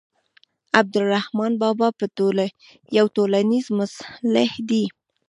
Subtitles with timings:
[0.79, 1.87] عبدالرحمان بابا
[2.97, 4.83] یو ټولنیز مصلح دی.